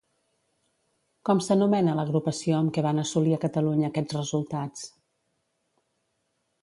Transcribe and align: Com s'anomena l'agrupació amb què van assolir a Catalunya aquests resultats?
Com 1.29 1.41
s'anomena 1.47 1.93
l'agrupació 1.99 2.55
amb 2.61 2.73
què 2.77 2.85
van 2.87 3.03
assolir 3.03 3.37
a 3.37 3.41
Catalunya 3.45 3.93
aquests 3.93 4.19
resultats? 4.21 4.89